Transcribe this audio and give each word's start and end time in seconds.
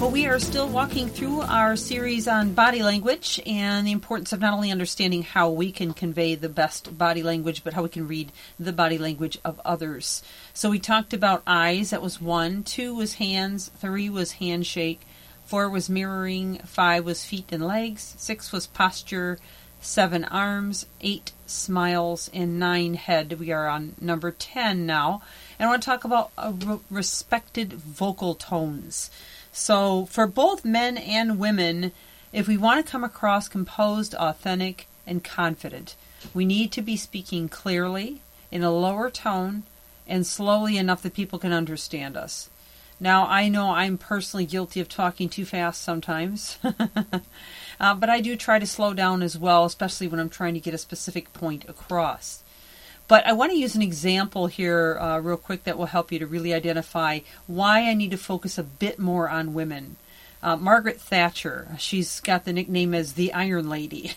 Well, 0.00 0.12
we 0.12 0.26
are 0.26 0.38
still 0.38 0.68
walking 0.68 1.08
through 1.08 1.40
our 1.40 1.74
series 1.74 2.28
on 2.28 2.54
body 2.54 2.84
language 2.84 3.40
and 3.44 3.84
the 3.84 3.90
importance 3.90 4.32
of 4.32 4.38
not 4.40 4.54
only 4.54 4.70
understanding 4.70 5.24
how 5.24 5.50
we 5.50 5.72
can 5.72 5.92
convey 5.92 6.36
the 6.36 6.48
best 6.48 6.96
body 6.96 7.20
language, 7.20 7.64
but 7.64 7.72
how 7.72 7.82
we 7.82 7.88
can 7.88 8.06
read 8.06 8.30
the 8.60 8.72
body 8.72 8.96
language 8.96 9.40
of 9.44 9.60
others. 9.64 10.22
So 10.54 10.70
we 10.70 10.78
talked 10.78 11.12
about 11.12 11.42
eyes, 11.48 11.90
that 11.90 12.00
was 12.00 12.20
one. 12.20 12.62
Two 12.62 12.94
was 12.94 13.14
hands. 13.14 13.72
Three 13.76 14.08
was 14.08 14.32
handshake. 14.34 15.00
Four 15.44 15.68
was 15.68 15.90
mirroring. 15.90 16.58
Five 16.58 17.04
was 17.04 17.24
feet 17.24 17.46
and 17.50 17.66
legs. 17.66 18.14
Six 18.18 18.52
was 18.52 18.68
posture. 18.68 19.40
Seven 19.80 20.22
arms. 20.22 20.86
Eight 21.00 21.32
smiles. 21.44 22.30
And 22.32 22.60
nine 22.60 22.94
head. 22.94 23.40
We 23.40 23.50
are 23.50 23.66
on 23.66 23.96
number 24.00 24.30
10 24.30 24.86
now. 24.86 25.22
And 25.58 25.66
I 25.66 25.70
want 25.70 25.82
to 25.82 25.86
talk 25.86 26.04
about 26.04 26.30
uh, 26.38 26.52
respected 26.88 27.72
vocal 27.72 28.36
tones. 28.36 29.10
So, 29.58 30.06
for 30.06 30.28
both 30.28 30.64
men 30.64 30.96
and 30.96 31.36
women, 31.36 31.90
if 32.32 32.46
we 32.46 32.56
want 32.56 32.84
to 32.84 32.90
come 32.90 33.02
across 33.02 33.48
composed, 33.48 34.14
authentic, 34.14 34.86
and 35.04 35.22
confident, 35.24 35.96
we 36.32 36.46
need 36.46 36.70
to 36.72 36.80
be 36.80 36.96
speaking 36.96 37.48
clearly, 37.48 38.20
in 38.52 38.62
a 38.62 38.70
lower 38.70 39.10
tone, 39.10 39.64
and 40.06 40.24
slowly 40.24 40.78
enough 40.78 41.02
that 41.02 41.12
people 41.12 41.40
can 41.40 41.52
understand 41.52 42.16
us. 42.16 42.48
Now, 43.00 43.26
I 43.26 43.48
know 43.48 43.72
I'm 43.72 43.98
personally 43.98 44.46
guilty 44.46 44.80
of 44.80 44.88
talking 44.88 45.28
too 45.28 45.44
fast 45.44 45.82
sometimes, 45.82 46.56
uh, 47.80 47.94
but 47.94 48.08
I 48.08 48.20
do 48.20 48.36
try 48.36 48.60
to 48.60 48.66
slow 48.66 48.94
down 48.94 49.22
as 49.22 49.36
well, 49.36 49.64
especially 49.64 50.06
when 50.06 50.20
I'm 50.20 50.30
trying 50.30 50.54
to 50.54 50.60
get 50.60 50.72
a 50.72 50.78
specific 50.78 51.32
point 51.32 51.68
across. 51.68 52.44
But 53.08 53.26
I 53.26 53.32
want 53.32 53.52
to 53.52 53.58
use 53.58 53.74
an 53.74 53.80
example 53.80 54.48
here, 54.48 54.98
uh, 55.00 55.18
real 55.18 55.38
quick, 55.38 55.64
that 55.64 55.78
will 55.78 55.86
help 55.86 56.12
you 56.12 56.18
to 56.18 56.26
really 56.26 56.52
identify 56.52 57.20
why 57.46 57.88
I 57.88 57.94
need 57.94 58.10
to 58.10 58.18
focus 58.18 58.58
a 58.58 58.62
bit 58.62 58.98
more 58.98 59.30
on 59.30 59.54
women. 59.54 59.96
Uh, 60.42 60.56
Margaret 60.56 61.00
Thatcher, 61.00 61.68
she's 61.78 62.20
got 62.20 62.44
the 62.44 62.52
nickname 62.52 62.94
as 62.94 63.14
the 63.14 63.32
Iron 63.32 63.70
Lady. 63.70 64.12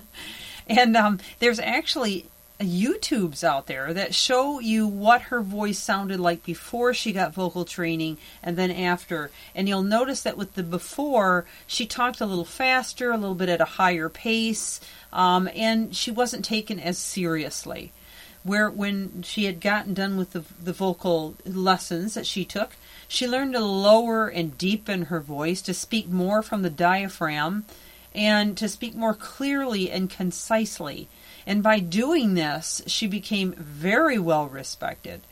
and 0.66 0.96
um, 0.96 1.20
there's 1.40 1.60
actually 1.60 2.24
YouTubes 2.58 3.44
out 3.44 3.66
there 3.66 3.92
that 3.92 4.14
show 4.14 4.60
you 4.60 4.86
what 4.86 5.22
her 5.22 5.42
voice 5.42 5.78
sounded 5.78 6.18
like 6.18 6.42
before 6.42 6.94
she 6.94 7.12
got 7.12 7.34
vocal 7.34 7.66
training 7.66 8.16
and 8.42 8.56
then 8.56 8.70
after. 8.70 9.30
And 9.54 9.68
you'll 9.68 9.82
notice 9.82 10.22
that 10.22 10.38
with 10.38 10.54
the 10.54 10.62
before, 10.62 11.44
she 11.66 11.84
talked 11.84 12.20
a 12.22 12.26
little 12.26 12.46
faster, 12.46 13.10
a 13.10 13.18
little 13.18 13.34
bit 13.34 13.50
at 13.50 13.60
a 13.60 13.66
higher 13.66 14.08
pace, 14.08 14.80
um, 15.12 15.50
and 15.54 15.94
she 15.94 16.10
wasn't 16.10 16.46
taken 16.46 16.80
as 16.80 16.96
seriously 16.96 17.92
where 18.44 18.68
when 18.70 19.22
she 19.22 19.44
had 19.44 19.60
gotten 19.60 19.94
done 19.94 20.16
with 20.16 20.32
the, 20.32 20.44
the 20.62 20.72
vocal 20.72 21.36
lessons 21.44 22.14
that 22.14 22.26
she 22.26 22.44
took, 22.44 22.76
she 23.06 23.28
learned 23.28 23.52
to 23.52 23.60
lower 23.60 24.28
and 24.28 24.58
deepen 24.58 25.06
her 25.06 25.20
voice, 25.20 25.62
to 25.62 25.74
speak 25.74 26.08
more 26.08 26.42
from 26.42 26.62
the 26.62 26.70
diaphragm, 26.70 27.64
and 28.14 28.56
to 28.56 28.68
speak 28.68 28.94
more 28.94 29.14
clearly 29.14 29.90
and 29.90 30.10
concisely. 30.10 31.08
And 31.46 31.62
by 31.62 31.78
doing 31.78 32.34
this, 32.34 32.82
she 32.86 33.06
became 33.06 33.52
very 33.52 34.18
well 34.18 34.46
respected. 34.46 35.22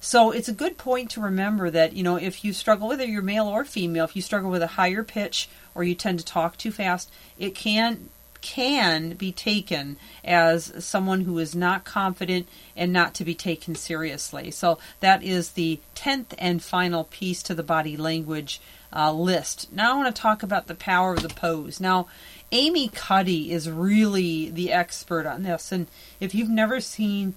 So 0.00 0.30
it's 0.30 0.48
a 0.48 0.52
good 0.52 0.78
point 0.78 1.10
to 1.10 1.20
remember 1.20 1.70
that, 1.70 1.92
you 1.92 2.02
know, 2.02 2.16
if 2.16 2.44
you 2.44 2.52
struggle, 2.52 2.88
whether 2.88 3.04
you're 3.04 3.22
male 3.22 3.48
or 3.48 3.64
female, 3.64 4.04
if 4.04 4.14
you 4.14 4.22
struggle 4.22 4.50
with 4.50 4.62
a 4.62 4.68
higher 4.68 5.02
pitch 5.02 5.48
or 5.74 5.82
you 5.82 5.94
tend 5.94 6.20
to 6.20 6.24
talk 6.24 6.56
too 6.56 6.70
fast, 6.70 7.10
it 7.38 7.54
can 7.54 8.08
can 8.40 9.10
be 9.10 9.32
taken 9.32 9.96
as 10.24 10.72
someone 10.84 11.22
who 11.22 11.38
is 11.38 11.54
not 11.54 11.84
confident 11.84 12.48
and 12.76 12.92
not 12.92 13.14
to 13.14 13.24
be 13.24 13.34
taken 13.34 13.74
seriously. 13.74 14.50
So 14.50 14.78
that 15.00 15.22
is 15.22 15.50
the 15.50 15.80
10th 15.94 16.34
and 16.38 16.62
final 16.62 17.04
piece 17.04 17.42
to 17.44 17.54
the 17.54 17.62
body 17.62 17.96
language 17.96 18.60
uh, 18.94 19.12
list. 19.12 19.72
Now 19.72 19.92
I 19.92 19.96
want 19.96 20.14
to 20.14 20.22
talk 20.22 20.42
about 20.42 20.66
the 20.66 20.74
power 20.74 21.14
of 21.14 21.22
the 21.22 21.28
pose. 21.28 21.80
Now, 21.80 22.08
Amy 22.50 22.88
Cuddy 22.88 23.52
is 23.52 23.70
really 23.70 24.48
the 24.48 24.72
expert 24.72 25.26
on 25.26 25.42
this. 25.42 25.70
And 25.70 25.86
if 26.18 26.34
you've 26.34 26.48
never 26.48 26.80
seen 26.80 27.34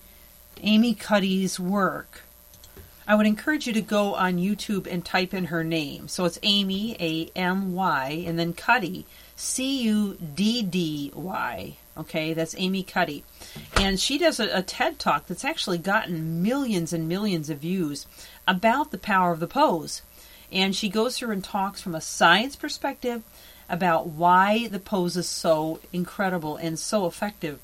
Amy 0.61 0.94
Cuddy's 0.94 1.59
work, 1.59 2.22
I 3.07 3.16
would 3.16 3.25
encourage 3.25 3.67
you 3.67 3.73
to 3.73 3.81
go 3.81 4.16
on 4.16 4.38
YouTube 4.38 4.88
and 4.90 5.03
type 5.03 5.34
in 5.34 5.45
her 5.45 5.63
name. 5.63 6.07
So 6.07 6.23
it's 6.23 6.40
Amy, 6.44 6.95
A 7.00 7.29
M 7.38 7.73
Y, 7.73 8.23
and 8.25 8.40
then 8.40 8.53
Cuddy, 8.53 9.06
C 9.41 9.81
U 9.81 10.18
D 10.35 10.62
D 10.62 11.12
Y. 11.16 11.75
Okay, 11.97 12.34
that's 12.34 12.56
Amy 12.59 12.84
Cuddy. 12.84 13.24
And 13.75 14.00
she 14.00 14.19
does 14.19 14.40
a, 14.40 14.59
a, 14.59 14.62
TED 14.62 15.00
talk 15.00 15.25
that's 15.25 15.44
actually 15.44 15.79
gotten 15.79 16.44
millions 16.44 16.94
and 16.94 17.09
millions 17.09 17.50
of 17.50 17.57
views 17.57 18.06
about 18.47 18.91
the 18.91 19.00
power 19.00 19.31
of 19.31 19.40
the 19.40 19.47
pose. 19.47 20.03
And 20.52 20.75
she 20.75 20.90
goes 20.90 21.18
through 21.18 21.31
and 21.31 21.44
talks 21.44 21.81
from 21.81 21.96
a 21.96 22.02
science 22.02 22.56
perspective 22.56 23.24
about 23.68 24.07
why 24.07 24.68
the 24.68 24.79
pose 24.79 25.18
is 25.18 25.28
so 25.28 25.79
incredible 25.91 26.56
and 26.58 26.78
so 26.78 27.08
effective. 27.08 27.59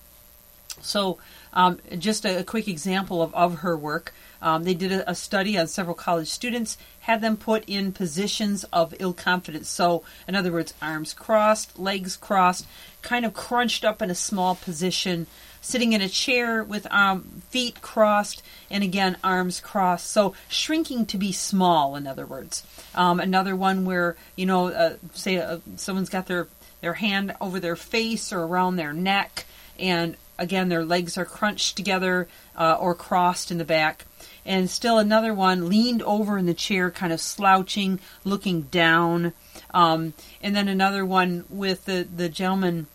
So, 0.81 1.19
um, 1.53 1.79
just 1.97 2.25
a, 2.25 2.39
a, 2.39 2.43
quick 2.43 2.67
example 2.67 3.21
of, 3.21 3.33
of 3.33 3.59
her 3.59 3.77
work. 3.77 4.13
Um, 4.41 4.63
they 4.63 4.73
did 4.73 4.91
a, 4.91 5.09
a, 5.09 5.15
study 5.15 5.57
on 5.57 5.67
several 5.67 5.95
college 5.95 6.27
students, 6.27 6.77
had 7.01 7.21
them 7.21 7.37
put 7.37 7.63
in 7.67 7.91
positions 7.91 8.63
of 8.65 8.93
ill 8.99 9.13
confidence. 9.13 9.69
So, 9.69 10.03
in 10.27 10.35
other 10.35 10.51
words, 10.51 10.73
arms 10.81 11.13
crossed, 11.13 11.79
legs 11.79 12.15
crossed, 12.15 12.67
kind 13.01 13.25
of 13.25 13.33
crunched 13.33 13.83
up 13.83 14.01
in 14.01 14.11
a 14.11 14.15
small 14.15 14.55
position, 14.55 15.25
sitting 15.61 15.93
in 15.93 16.01
a 16.01 16.09
chair 16.09 16.63
with 16.63 16.85
um, 16.91 17.41
feet 17.49 17.81
crossed, 17.81 18.43
and 18.69 18.83
again, 18.83 19.17
arms 19.23 19.59
crossed. 19.59 20.07
So, 20.07 20.33
shrinking 20.47 21.07
to 21.07 21.17
be 21.17 21.31
small, 21.31 21.95
in 21.95 22.05
other 22.05 22.25
words. 22.25 22.63
Um, 22.93 23.19
another 23.19 23.55
one 23.55 23.85
where, 23.85 24.15
you 24.35 24.45
know, 24.45 24.67
uh, 24.67 24.97
say 25.13 25.37
uh, 25.37 25.59
someone's 25.77 26.09
got 26.09 26.27
their, 26.27 26.47
their 26.81 26.93
hand 26.93 27.35
over 27.41 27.59
their 27.59 27.75
face 27.75 28.31
or 28.31 28.43
around 28.43 28.75
their 28.75 28.93
neck, 28.93 29.45
and 29.79 30.15
again, 30.37 30.69
their 30.69 30.85
legs 30.85 31.17
are 31.17 31.25
crunched 31.25 31.75
together 31.75 32.27
uh, 32.55 32.77
or 32.79 32.95
crossed 32.95 33.51
in 33.51 33.57
the 33.57 33.65
back 33.65 34.05
and 34.47 34.69
still 34.69 34.97
another 34.97 35.33
one 35.33 35.67
leaned 35.67 36.01
over 36.03 36.37
in 36.37 36.45
the 36.45 36.53
chair, 36.53 36.89
kind 36.89 37.11
of 37.11 37.19
slouching, 37.19 37.99
looking 38.23 38.61
down. 38.63 39.33
Um, 39.71 40.13
and 40.41 40.55
then 40.55 40.69
another 40.69 41.05
one 41.05 41.43
with 41.49 41.85
the, 41.85 42.07
the 42.15 42.29
gentleman, 42.29 42.87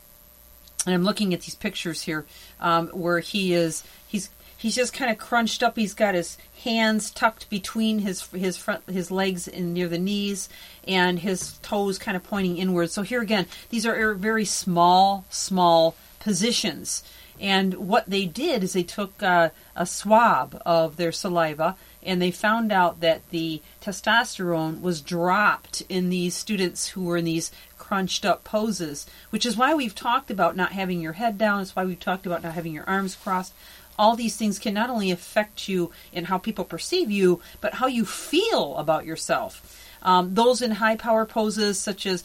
and 0.86 0.94
I'm 0.94 1.04
looking 1.04 1.34
at 1.34 1.42
these 1.42 1.54
pictures 1.54 2.02
here, 2.02 2.24
um, 2.58 2.88
where 2.88 3.20
he 3.20 3.52
is, 3.52 3.84
he's, 4.08 4.30
he's 4.56 4.74
just 4.74 4.94
kind 4.94 5.10
of 5.10 5.18
crunched 5.18 5.62
up. 5.62 5.76
He's 5.76 5.92
got 5.92 6.14
his 6.14 6.38
hands 6.64 7.10
tucked 7.10 7.50
between 7.50 7.98
his 7.98 8.24
his 8.28 8.56
front 8.56 8.88
his 8.88 9.10
legs 9.10 9.46
and 9.46 9.74
near 9.74 9.88
the 9.88 9.98
knees, 9.98 10.48
and 10.88 11.18
his 11.18 11.58
toes 11.58 11.98
kind 11.98 12.16
of 12.16 12.22
pointing 12.22 12.56
inward. 12.56 12.90
So 12.90 13.02
here 13.02 13.20
again, 13.20 13.46
these 13.68 13.84
are 13.84 14.14
very 14.14 14.46
small, 14.46 15.26
small 15.28 15.96
positions. 16.18 17.02
And 17.42 17.74
what 17.74 18.08
they 18.08 18.24
did 18.24 18.62
is 18.62 18.72
they 18.72 18.84
took 18.84 19.20
uh, 19.20 19.50
a 19.74 19.84
swab 19.84 20.62
of 20.64 20.96
their 20.96 21.10
saliva 21.10 21.76
and 22.00 22.22
they 22.22 22.30
found 22.30 22.70
out 22.70 23.00
that 23.00 23.28
the 23.30 23.60
testosterone 23.82 24.80
was 24.80 25.00
dropped 25.00 25.82
in 25.88 26.08
these 26.08 26.36
students 26.36 26.90
who 26.90 27.02
were 27.02 27.16
in 27.16 27.24
these 27.24 27.50
crunched 27.78 28.24
up 28.24 28.44
poses, 28.44 29.06
which 29.30 29.44
is 29.44 29.56
why 29.56 29.74
we've 29.74 29.94
talked 29.94 30.30
about 30.30 30.56
not 30.56 30.70
having 30.70 31.00
your 31.00 31.14
head 31.14 31.36
down. 31.36 31.60
It's 31.60 31.74
why 31.74 31.84
we've 31.84 31.98
talked 31.98 32.26
about 32.26 32.44
not 32.44 32.54
having 32.54 32.72
your 32.72 32.88
arms 32.88 33.16
crossed. 33.16 33.52
All 33.98 34.14
these 34.14 34.36
things 34.36 34.60
can 34.60 34.72
not 34.72 34.88
only 34.88 35.10
affect 35.10 35.68
you 35.68 35.90
in 36.12 36.26
how 36.26 36.38
people 36.38 36.64
perceive 36.64 37.10
you, 37.10 37.40
but 37.60 37.74
how 37.74 37.88
you 37.88 38.04
feel 38.04 38.76
about 38.76 39.04
yourself. 39.04 39.91
Um, 40.02 40.34
those 40.34 40.62
in 40.62 40.72
high 40.72 40.96
power 40.96 41.24
poses, 41.24 41.78
such 41.78 42.06
as 42.06 42.24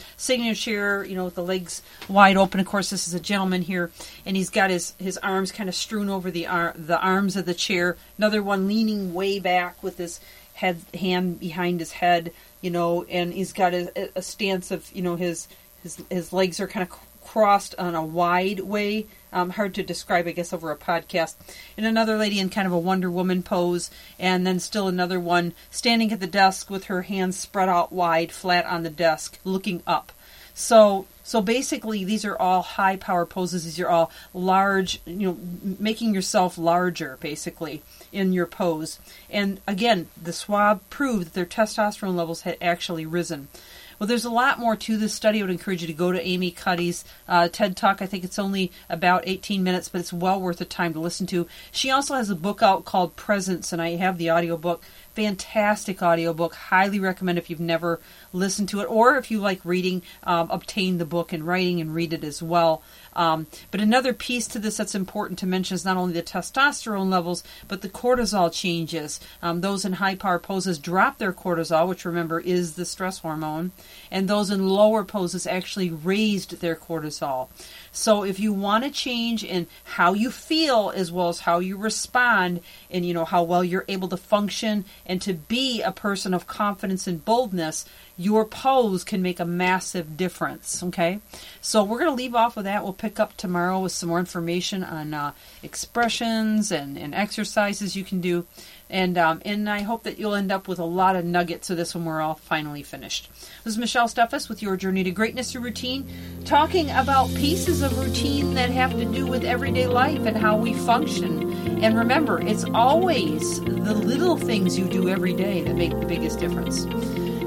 chair, 0.55 1.03
you 1.03 1.15
know, 1.15 1.25
with 1.25 1.35
the 1.35 1.43
legs 1.43 1.81
wide 2.07 2.37
open. 2.37 2.59
Of 2.59 2.65
course, 2.65 2.89
this 2.89 3.07
is 3.07 3.13
a 3.13 3.19
gentleman 3.19 3.61
here, 3.61 3.91
and 4.25 4.35
he's 4.35 4.49
got 4.49 4.69
his, 4.69 4.93
his 4.99 5.17
arms 5.19 5.51
kind 5.51 5.69
of 5.69 5.75
strewn 5.75 6.09
over 6.09 6.31
the 6.31 6.47
ar- 6.47 6.73
the 6.75 6.99
arms 6.99 7.35
of 7.35 7.45
the 7.45 7.53
chair. 7.53 7.97
Another 8.17 8.41
one 8.41 8.67
leaning 8.67 9.13
way 9.13 9.39
back 9.39 9.81
with 9.83 9.97
his 9.97 10.19
head 10.55 10.81
hand 10.93 11.39
behind 11.39 11.79
his 11.79 11.91
head, 11.91 12.31
you 12.61 12.71
know, 12.71 13.03
and 13.03 13.33
he's 13.33 13.53
got 13.53 13.73
a, 13.73 14.09
a 14.15 14.21
stance 14.21 14.71
of, 14.71 14.91
you 14.91 15.01
know, 15.01 15.15
his 15.15 15.47
his 15.83 16.01
his 16.09 16.33
legs 16.33 16.59
are 16.59 16.67
kind 16.67 16.83
of 16.83 16.89
crossed 17.27 17.75
on 17.77 17.93
a 17.93 18.05
wide 18.05 18.61
way. 18.61 19.05
Um, 19.33 19.51
hard 19.51 19.75
to 19.75 19.83
describe, 19.83 20.25
I 20.27 20.31
guess, 20.31 20.53
over 20.53 20.71
a 20.71 20.77
podcast. 20.77 21.35
And 21.75 21.85
another 21.85 22.17
lady 22.17 22.39
in 22.39 22.49
kind 22.49 22.65
of 22.65 22.71
a 22.71 22.79
Wonder 22.79 23.11
Woman 23.11 23.43
pose, 23.43 23.91
and 24.17 24.47
then 24.47 24.59
still 24.59 24.87
another 24.87 25.19
one 25.19 25.53
standing 25.69 26.13
at 26.13 26.21
the 26.21 26.27
desk 26.27 26.69
with 26.69 26.85
her 26.85 27.01
hands 27.03 27.37
spread 27.37 27.67
out 27.67 27.91
wide, 27.91 28.31
flat 28.31 28.65
on 28.65 28.83
the 28.83 28.89
desk, 28.89 29.39
looking 29.43 29.83
up. 29.85 30.13
So 30.53 31.05
so 31.27 31.41
basically, 31.41 32.05
these 32.05 32.23
are 32.23 32.37
all 32.37 32.61
high 32.61 32.95
power 32.95 33.25
poses. 33.25 33.65
These 33.65 33.81
are 33.81 33.89
all 33.89 34.09
large, 34.33 35.01
you 35.05 35.27
know, 35.27 35.37
making 35.77 36.13
yourself 36.13 36.57
larger, 36.57 37.17
basically, 37.19 37.83
in 38.13 38.31
your 38.31 38.45
pose. 38.45 38.97
And 39.29 39.59
again, 39.67 40.07
the 40.19 40.31
swab 40.31 40.79
proved 40.89 41.25
that 41.25 41.33
their 41.33 41.45
testosterone 41.45 42.15
levels 42.15 42.43
had 42.43 42.55
actually 42.61 43.05
risen. 43.05 43.49
Well, 43.99 44.07
there's 44.07 44.25
a 44.25 44.29
lot 44.29 44.59
more 44.59 44.75
to 44.75 44.97
this 44.97 45.13
study. 45.13 45.39
I 45.39 45.41
would 45.41 45.49
encourage 45.49 45.81
you 45.81 45.87
to 45.87 45.93
go 45.93 46.11
to 46.11 46.25
Amy 46.25 46.51
Cuddy's 46.51 47.03
uh, 47.27 47.47
TED 47.47 47.75
Talk. 47.75 48.01
I 48.01 48.05
think 48.05 48.23
it's 48.23 48.37
only 48.37 48.71
about 48.89 49.23
18 49.25 49.63
minutes, 49.63 49.89
but 49.89 50.01
it's 50.01 50.13
well 50.13 50.39
worth 50.39 50.57
the 50.57 50.65
time 50.65 50.93
to 50.93 50.99
listen 50.99 51.25
to. 51.27 51.47
She 51.71 51.89
also 51.89 52.15
has 52.15 52.29
a 52.29 52.35
book 52.35 52.61
out 52.61 52.85
called 52.85 53.15
Presence, 53.15 53.73
and 53.73 53.81
I 53.81 53.95
have 53.95 54.17
the 54.17 54.29
audiobook. 54.29 54.83
Fantastic 55.17 56.03
audiobook. 56.03 56.53
Highly 56.53 56.99
recommend 56.99 57.39
if 57.39 57.49
you've 57.49 57.59
never 57.59 57.99
listened 58.31 58.69
to 58.69 58.81
it, 58.81 58.85
or 58.85 59.17
if 59.17 59.31
you 59.31 59.39
like 59.39 59.59
reading, 59.65 60.03
um, 60.23 60.47
obtain 60.51 60.99
the 60.99 61.05
book 61.05 61.33
in 61.33 61.43
writing 61.43 61.81
and 61.81 61.95
read 61.95 62.13
it 62.13 62.23
as 62.23 62.43
well. 62.43 62.83
Um, 63.15 63.47
but 63.71 63.81
another 63.81 64.13
piece 64.13 64.47
to 64.49 64.59
this 64.59 64.77
that's 64.77 64.93
important 64.93 65.39
to 65.39 65.47
mention 65.47 65.73
is 65.73 65.83
not 65.83 65.97
only 65.97 66.13
the 66.13 66.21
testosterone 66.21 67.09
levels, 67.09 67.43
but 67.67 67.81
the 67.81 67.89
cortisol 67.89 68.53
changes. 68.53 69.19
Um, 69.41 69.61
those 69.61 69.85
in 69.85 69.93
high 69.93 70.13
power 70.13 70.37
poses 70.37 70.77
drop 70.77 71.17
their 71.17 71.33
cortisol, 71.33 71.87
which 71.87 72.05
remember 72.05 72.39
is 72.39 72.75
the 72.75 72.85
stress 72.85 73.17
hormone, 73.17 73.71
and 74.11 74.27
those 74.27 74.51
in 74.51 74.69
lower 74.69 75.03
poses 75.03 75.47
actually 75.47 75.89
raised 75.89 76.61
their 76.61 76.75
cortisol. 76.75 77.47
So 77.91 78.23
if 78.23 78.39
you 78.39 78.53
want 78.53 78.83
to 78.83 78.91
change 78.91 79.43
in 79.43 79.65
how 79.83 80.13
you 80.13 80.29
feel 80.29 80.93
as 80.95 81.11
well 81.11 81.29
as 81.29 81.39
how 81.39 81.57
you 81.57 81.75
respond 81.75 82.61
and 82.91 83.03
you 83.03 83.15
know 83.15 83.25
how 83.25 83.41
well 83.41 83.63
you're 83.63 83.85
able 83.87 84.09
to 84.09 84.17
function 84.17 84.85
and 85.07 85.21
to 85.21 85.33
be 85.33 85.81
a 85.81 85.91
person 85.91 86.33
of 86.33 86.45
confidence 86.45 87.07
and 87.07 87.23
boldness, 87.23 87.85
your 88.17 88.45
pose 88.45 89.03
can 89.03 89.21
make 89.21 89.39
a 89.39 89.45
massive 89.45 90.17
difference. 90.17 90.83
Okay, 90.83 91.19
so 91.61 91.83
we're 91.83 91.99
going 91.99 92.11
to 92.11 92.15
leave 92.15 92.35
off 92.35 92.55
with 92.55 92.65
that. 92.65 92.83
We'll 92.83 92.93
pick 92.93 93.19
up 93.19 93.35
tomorrow 93.37 93.79
with 93.79 93.93
some 93.93 94.09
more 94.09 94.19
information 94.19 94.83
on 94.83 95.13
uh, 95.13 95.31
expressions 95.63 96.71
and, 96.71 96.97
and 96.97 97.15
exercises 97.15 97.95
you 97.95 98.03
can 98.03 98.19
do, 98.21 98.45
and 98.89 99.17
um, 99.17 99.41
and 99.45 99.69
I 99.69 99.81
hope 99.81 100.03
that 100.03 100.19
you'll 100.19 100.35
end 100.35 100.51
up 100.51 100.67
with 100.67 100.79
a 100.79 100.85
lot 100.85 101.15
of 101.15 101.25
nuggets 101.25 101.69
of 101.69 101.77
this 101.77 101.95
when 101.95 102.05
we're 102.05 102.21
all 102.21 102.35
finally 102.35 102.83
finished. 102.83 103.29
This 103.63 103.73
is 103.73 103.77
Michelle 103.77 104.07
Steffes 104.07 104.49
with 104.49 104.61
your 104.61 104.75
Journey 104.75 105.03
to 105.03 105.11
Greatness 105.11 105.51
through 105.51 105.61
Routine, 105.61 106.07
talking 106.43 106.89
about 106.91 107.29
pieces 107.29 107.81
of 107.81 107.97
routine 107.97 108.55
that 108.55 108.69
have 108.71 108.91
to 108.91 109.05
do 109.05 109.25
with 109.25 109.45
everyday 109.45 109.87
life 109.87 110.25
and 110.25 110.35
how 110.35 110.57
we 110.57 110.73
function. 110.73 111.76
And 111.81 111.97
remember, 111.97 112.39
it's 112.39 112.65
always 112.73 113.61
the 113.61 113.93
little 113.93 114.37
things 114.37 114.77
you 114.79 114.85
do 114.85 115.09
every 115.09 115.33
day 115.33 115.61
that 115.61 115.75
make 115.75 115.91
the 115.99 116.05
biggest 116.05 116.39
difference. 116.39 116.87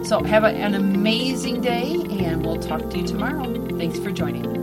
So 0.08 0.22
have 0.22 0.44
an 0.44 0.74
amazing 0.74 1.60
day, 1.60 1.94
and 2.10 2.44
we'll 2.44 2.60
talk 2.60 2.88
to 2.90 2.98
you 2.98 3.06
tomorrow. 3.06 3.44
Thanks 3.76 3.98
for 3.98 4.10
joining. 4.10 4.59